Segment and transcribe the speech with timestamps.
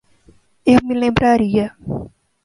[0.73, 1.67] Eu me lembraria